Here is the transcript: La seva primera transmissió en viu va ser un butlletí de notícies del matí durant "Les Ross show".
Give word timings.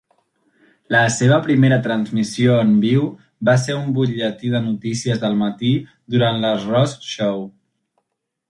La 0.93 1.01
seva 1.15 1.35
primera 1.47 1.77
transmissió 1.87 2.55
en 2.63 2.71
viu 2.87 3.05
va 3.51 3.55
ser 3.65 3.77
un 3.83 3.93
butlletí 3.99 4.53
de 4.55 4.63
notícies 4.71 5.23
del 5.27 5.39
matí 5.45 5.75
durant 6.17 6.45
"Les 6.47 6.69
Ross 6.75 7.01
show". 7.13 7.47